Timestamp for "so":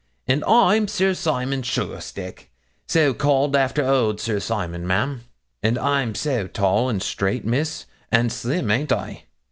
2.87-3.13, 6.15-6.47